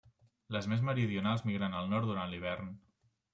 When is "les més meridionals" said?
0.55-1.43